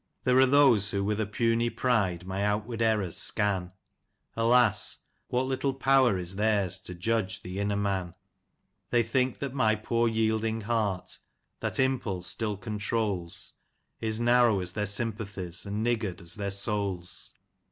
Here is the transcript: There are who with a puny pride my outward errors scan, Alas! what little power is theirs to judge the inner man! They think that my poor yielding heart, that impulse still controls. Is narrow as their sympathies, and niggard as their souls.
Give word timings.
There 0.23 0.39
are 0.39 0.47
who 0.47 1.03
with 1.03 1.19
a 1.21 1.27
puny 1.27 1.69
pride 1.69 2.25
my 2.25 2.43
outward 2.43 2.81
errors 2.81 3.17
scan, 3.17 3.71
Alas! 4.35 5.03
what 5.27 5.43
little 5.45 5.75
power 5.75 6.17
is 6.17 6.37
theirs 6.37 6.79
to 6.79 6.95
judge 6.95 7.43
the 7.43 7.59
inner 7.59 7.75
man! 7.75 8.15
They 8.89 9.03
think 9.03 9.37
that 9.37 9.53
my 9.53 9.75
poor 9.75 10.07
yielding 10.07 10.61
heart, 10.61 11.19
that 11.59 11.79
impulse 11.79 12.25
still 12.25 12.57
controls. 12.57 13.53
Is 13.99 14.19
narrow 14.19 14.59
as 14.59 14.73
their 14.73 14.87
sympathies, 14.87 15.67
and 15.67 15.83
niggard 15.83 16.19
as 16.19 16.33
their 16.33 16.49
souls. 16.49 17.35